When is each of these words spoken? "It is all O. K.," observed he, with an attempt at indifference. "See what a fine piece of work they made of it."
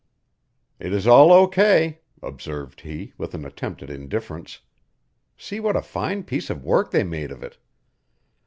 "It 0.79 0.93
is 0.93 1.05
all 1.05 1.31
O. 1.31 1.45
K.," 1.47 1.99
observed 2.23 2.81
he, 2.81 3.13
with 3.19 3.35
an 3.35 3.45
attempt 3.45 3.83
at 3.83 3.91
indifference. 3.91 4.61
"See 5.37 5.59
what 5.59 5.75
a 5.75 5.83
fine 5.83 6.23
piece 6.23 6.49
of 6.49 6.63
work 6.63 6.89
they 6.89 7.03
made 7.03 7.29
of 7.29 7.43
it." 7.43 7.59